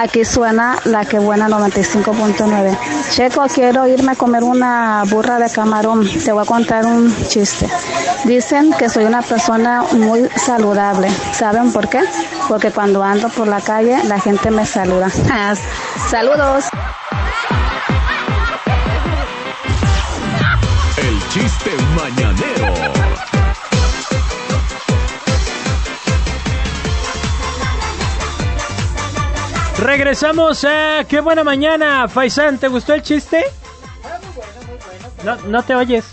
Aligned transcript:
Aquí 0.00 0.24
suena 0.24 0.78
la 0.86 1.04
que 1.04 1.18
buena 1.18 1.46
95.9. 1.46 2.74
Checo, 3.10 3.44
quiero 3.54 3.86
irme 3.86 4.12
a 4.12 4.14
comer 4.14 4.42
una 4.42 5.02
burra 5.06 5.38
de 5.38 5.50
camarón. 5.50 6.08
Te 6.24 6.32
voy 6.32 6.42
a 6.42 6.46
contar 6.46 6.86
un 6.86 7.14
chiste. 7.28 7.68
Dicen 8.24 8.72
que 8.78 8.88
soy 8.88 9.04
una 9.04 9.20
persona 9.20 9.82
muy 9.92 10.26
saludable. 10.36 11.10
¿Saben 11.34 11.70
por 11.70 11.90
qué? 11.90 12.00
Porque 12.48 12.70
cuando 12.70 13.02
ando 13.02 13.28
por 13.28 13.46
la 13.46 13.60
calle 13.60 14.02
la 14.04 14.18
gente 14.18 14.50
me 14.50 14.64
saluda. 14.64 15.10
Saludos. 16.10 16.64
El 20.96 21.28
chiste 21.28 21.72
mañanero. 21.94 23.29
Regresamos 29.90 30.64
a 30.64 31.02
Qué 31.08 31.18
buena 31.18 31.42
mañana, 31.42 32.06
Faisán. 32.06 32.58
¿Te 32.58 32.68
gustó 32.68 32.94
el 32.94 33.02
chiste? 33.02 33.44
No, 35.24 35.34
no 35.48 35.64
te 35.64 35.74
oyes. 35.74 36.04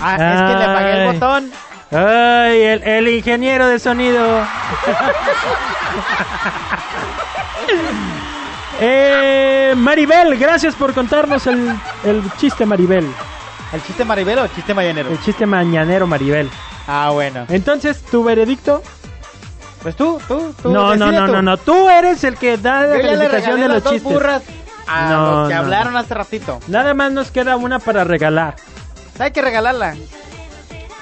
Ah, 0.00 0.14
es 0.14 0.52
que 0.52 0.58
le 0.58 0.64
apagué 0.64 1.04
el 1.04 1.12
botón. 1.14 1.50
Ay, 1.90 2.62
el, 2.62 2.82
el 2.84 3.08
ingeniero 3.08 3.66
de 3.66 3.80
sonido. 3.80 4.24
eh, 8.80 9.74
Maribel, 9.76 10.38
gracias 10.38 10.76
por 10.76 10.94
contarnos 10.94 11.48
el, 11.48 11.76
el 12.04 12.22
chiste, 12.36 12.64
Maribel. 12.64 13.12
¿El 13.72 13.82
chiste 13.82 14.04
Maribel 14.04 14.38
o 14.38 14.44
el 14.44 14.54
chiste 14.54 14.72
mañanero? 14.74 15.10
El 15.10 15.20
chiste 15.22 15.44
mañanero, 15.44 16.06
Maribel. 16.06 16.48
Ah, 16.86 17.10
bueno. 17.12 17.46
Entonces, 17.48 18.00
¿tu 18.04 18.22
veredicto? 18.22 18.80
Pues 19.84 19.94
tú, 19.96 20.18
tú, 20.26 20.52
tú. 20.62 20.70
No, 20.72 20.96
no, 20.96 21.12
no, 21.12 21.26
tú. 21.26 21.32
no, 21.32 21.42
no. 21.42 21.56
Tú 21.58 21.88
eres 21.88 22.24
el 22.24 22.36
que 22.36 22.56
da 22.56 22.82
la 22.86 22.96
Yo 22.96 23.02
calificación 23.02 23.60
de 23.60 23.68
los 23.68 23.84
chistes. 23.84 24.02
burras 24.02 24.42
a 24.88 25.08
No, 25.10 25.30
los 25.40 25.48
que 25.48 25.54
no, 25.54 25.60
hablaron 25.60 25.92
no. 25.92 25.98
hace 26.00 26.14
ratito. 26.14 26.58
Nada 26.68 26.92
más 26.94 27.12
nos 27.12 27.30
queda 27.30 27.56
una 27.56 27.78
para 27.78 28.02
regalar. 28.02 28.56
Hay 29.20 29.30
que 29.30 29.42
regalarla. 29.42 29.94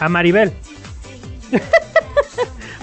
A 0.01 0.09
Maribel. 0.11 0.53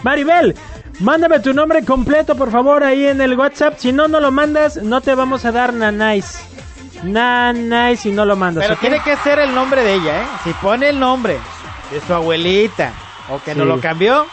Maribel, 0.04 0.56
mándame 1.00 1.40
tu 1.42 1.54
nombre 1.54 1.84
completo, 1.84 2.36
por 2.36 2.52
favor, 2.52 2.84
ahí 2.84 3.06
en 3.08 3.20
el 3.22 3.38
WhatsApp. 3.38 3.76
Si 3.78 3.92
no, 3.92 4.08
no 4.08 4.20
lo 4.20 4.32
mandas, 4.32 4.78
no 4.78 5.02
te 5.02 5.14
vamos 5.16 5.44
a 5.46 5.52
dar 5.52 5.74
nanais. 5.74 6.40
Nanais 7.04 8.00
si 8.00 8.12
no 8.12 8.26
lo 8.26 8.36
mandas. 8.36 8.66
Pero 8.66 8.80
tiene 8.80 9.02
que 9.02 9.16
ser 9.18 9.40
el 9.40 9.54
nombre 9.54 9.84
de 9.84 9.94
ella, 9.96 10.22
¿eh? 10.22 10.26
Si 10.44 10.54
pone 10.54 10.90
el 10.90 11.00
nombre 11.00 11.38
de 11.92 12.02
su 12.02 12.14
abuelita 12.14 12.92
o 13.30 13.40
que 13.44 13.54
no 13.56 13.64
Sí. 13.64 13.70
lo 13.70 13.80
cambió, 13.82 14.26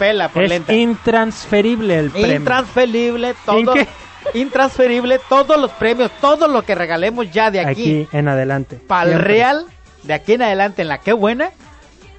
pela 0.00 0.28
por 0.30 0.42
Es 0.42 0.48
lenta. 0.48 0.72
intransferible 0.72 1.98
el 1.98 2.10
premio. 2.10 2.36
Intransferible 2.36 3.34
todo. 3.46 3.58
¿En 3.76 3.84
qué? 3.84 3.88
Intransferible 4.34 5.20
todos 5.28 5.60
los 5.60 5.70
premios, 5.72 6.10
todo 6.20 6.48
lo 6.48 6.62
que 6.62 6.74
regalemos 6.74 7.30
ya 7.30 7.50
de 7.50 7.60
aquí, 7.60 7.70
Aquí 8.04 8.08
en 8.16 8.28
adelante. 8.28 8.76
para 8.76 9.12
el. 9.12 9.18
Real, 9.20 9.66
de 10.02 10.14
aquí 10.14 10.32
en 10.34 10.42
adelante 10.42 10.82
en 10.82 10.88
la 10.88 10.98
que 10.98 11.12
buena, 11.12 11.50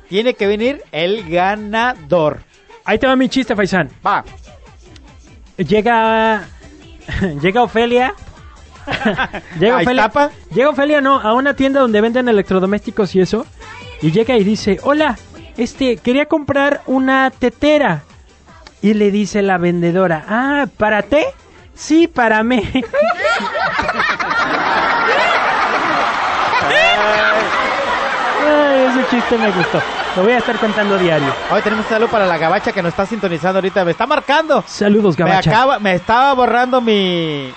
tiene 0.09 0.33
que 0.33 0.47
venir 0.47 0.83
el 0.91 1.29
ganador. 1.29 2.39
Ahí 2.85 2.97
te 2.99 3.07
va 3.07 3.15
mi 3.15 3.29
chiste, 3.29 3.55
Faisán. 3.55 3.89
Va. 4.05 4.23
Llega. 5.57 6.43
Llega 7.41 7.63
Ofelia. 7.63 8.13
llega 9.59 9.75
¿A 9.77 9.81
Ofelia. 9.81 10.01
Iztapa? 10.05 10.31
Llega 10.53 10.69
Ofelia, 10.69 11.01
no, 11.01 11.19
a 11.19 11.33
una 11.33 11.55
tienda 11.55 11.79
donde 11.81 12.01
venden 12.01 12.27
electrodomésticos 12.29 13.15
y 13.15 13.21
eso. 13.21 13.45
Y 14.01 14.11
llega 14.11 14.35
y 14.37 14.43
dice: 14.43 14.79
Hola, 14.83 15.17
este, 15.63 15.97
quería 15.97 16.25
comprar 16.25 16.81
una 16.85 17.29
tetera. 17.31 18.03
Y 18.81 18.93
le 18.95 19.11
dice 19.11 19.41
la 19.41 19.57
vendedora: 19.57 20.23
Ah, 20.27 20.65
¿para 20.77 21.03
té? 21.03 21.25
Sí, 21.75 22.07
para 22.07 22.43
mí. 22.43 22.61
Ay, 28.47 28.85
ese 28.89 29.09
chiste 29.09 29.37
me 29.37 29.51
gustó. 29.51 29.81
Lo 30.15 30.23
voy 30.23 30.33
a 30.33 30.37
estar 30.39 30.57
contando 30.57 30.97
diario. 30.97 31.33
Hoy 31.51 31.61
tenemos 31.61 31.85
un 31.85 31.89
saludo 31.89 32.09
para 32.09 32.25
la 32.25 32.37
gabacha 32.37 32.71
que 32.71 32.81
nos 32.81 32.89
está 32.89 33.05
sintonizando 33.05 33.59
ahorita. 33.59 33.85
Me 33.85 33.91
está 33.91 34.05
marcando. 34.05 34.63
Saludos, 34.67 35.17
Me, 35.17 35.25
Gabacha. 35.25 35.49
acaba, 35.51 35.79
me 35.79 35.93
estaba 35.95 36.33
borrando 36.33 36.81
mi, 36.81 37.53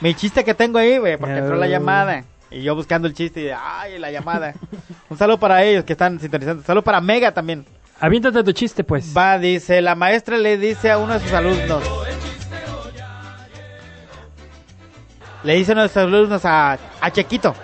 mi 0.00 0.14
chiste 0.14 0.44
que 0.44 0.54
tengo 0.54 0.78
ahí, 0.78 0.98
güey, 0.98 1.16
porque 1.16 1.38
entró 1.38 1.56
la 1.56 1.66
llamada. 1.66 2.22
Y 2.56 2.62
yo 2.62 2.74
buscando 2.74 3.06
el 3.06 3.12
chiste 3.12 3.42
y, 3.42 3.50
ay, 3.50 3.98
la 3.98 4.10
llamada. 4.10 4.54
un 5.10 5.18
saludo 5.18 5.38
para 5.38 5.62
ellos 5.62 5.84
que 5.84 5.92
están 5.92 6.18
sintonizando. 6.18 6.62
Saludo 6.62 6.82
para 6.82 7.02
Mega 7.02 7.30
también. 7.32 7.66
Aviéntate 8.00 8.42
tu 8.42 8.52
chiste, 8.52 8.82
pues. 8.82 9.14
Va, 9.14 9.38
dice, 9.38 9.82
la 9.82 9.94
maestra 9.94 10.38
le 10.38 10.56
dice 10.56 10.90
a 10.90 10.96
uno 10.96 11.12
de 11.14 11.20
sus 11.20 11.32
alumnos. 11.32 11.82
Le 15.42 15.54
dice 15.54 15.72
a 15.72 15.74
uno 15.74 15.82
de 15.82 15.88
sus 15.88 15.96
alumnos 15.98 16.44
a, 16.46 16.78
a 16.98 17.10
Chequito. 17.10 17.54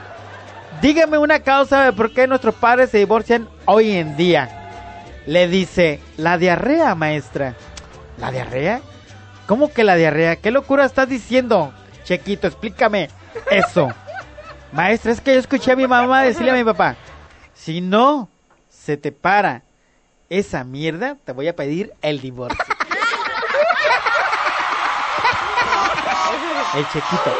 Dígame 0.82 1.16
una 1.16 1.40
causa 1.40 1.86
de 1.86 1.92
por 1.94 2.12
qué 2.12 2.26
nuestros 2.26 2.54
padres 2.54 2.90
se 2.90 2.98
divorcian 2.98 3.48
hoy 3.64 3.92
en 3.92 4.14
día. 4.18 5.22
Le 5.26 5.48
dice, 5.48 6.00
la 6.18 6.36
diarrea, 6.36 6.94
maestra. 6.94 7.54
¿La 8.18 8.30
diarrea? 8.30 8.82
¿Cómo 9.46 9.72
que 9.72 9.84
la 9.84 9.94
diarrea? 9.94 10.36
¿Qué 10.36 10.50
locura 10.50 10.84
estás 10.84 11.08
diciendo? 11.08 11.72
Chequito, 12.04 12.46
explícame 12.46 13.08
eso. 13.50 13.88
Maestra, 14.72 15.12
es 15.12 15.20
que 15.20 15.34
yo 15.34 15.40
escuché 15.40 15.72
a 15.72 15.76
mi 15.76 15.86
mamá 15.86 16.22
decirle 16.22 16.50
a 16.50 16.54
mi 16.54 16.64
papá, 16.64 16.96
si 17.54 17.80
no 17.80 18.28
se 18.70 18.96
te 18.96 19.12
para 19.12 19.62
esa 20.30 20.64
mierda, 20.64 21.16
te 21.24 21.32
voy 21.32 21.48
a 21.48 21.54
pedir 21.56 21.92
el 22.00 22.20
divorcio. 22.20 22.58
el 26.74 26.84
chequito. 26.88 27.34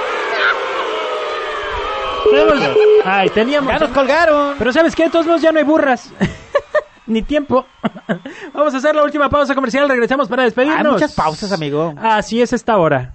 Tenemos- 2.31 2.77
Ay, 3.05 3.31
teníamos. 3.31 3.73
Ya 3.73 3.79
nos 3.79 3.91
colgaron. 3.91 4.55
Pero 4.59 4.73
¿sabes 4.73 4.95
qué? 4.95 5.05
De 5.05 5.11
todos 5.11 5.27
modos 5.27 5.41
ya 5.43 5.53
no 5.53 5.59
hay 5.59 5.65
burras. 5.65 6.11
Ni 7.07 7.23
tiempo. 7.23 7.67
Vamos 8.53 8.75
a 8.75 8.77
hacer 8.77 8.95
la 8.95 9.03
última 9.03 9.29
pausa 9.31 9.55
comercial. 9.55 9.89
Regresamos 9.89 10.29
para 10.29 10.43
Hay 10.43 10.47
despedirnos. 10.49 10.93
muchas 10.93 11.13
pausas, 11.15 11.51
amigo. 11.51 11.95
Así 12.01 12.41
es 12.43 12.53
esta 12.53 12.77
hora. 12.77 13.13